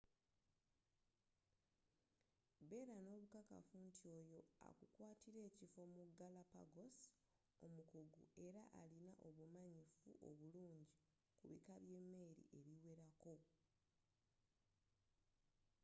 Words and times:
beera 2.67 2.95
n'obukakafu 2.99 3.75
nti 3.87 4.05
oyo 4.19 4.39
akukwaatira 4.67 5.39
ekifo 5.49 5.81
mu 5.93 6.03
galapagos 6.19 6.97
omukugu 7.65 8.21
era 8.45 8.61
alina 8.81 9.13
obumanyifu 9.27 10.09
obulungi 10.29 10.93
ku 11.37 11.43
bika 11.51 11.75
by'emmeeri 11.83 12.43
ebiwerako 12.57 13.33